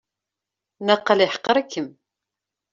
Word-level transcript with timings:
Naqal 0.85 1.19
yeḥqer-ikem. 1.21 1.87